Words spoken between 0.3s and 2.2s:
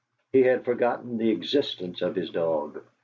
He had forgotten the existence of